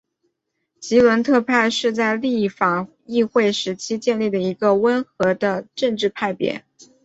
[0.79, 6.65] 吉伦特派是在立法议会时期建立的一个温和的政治派别。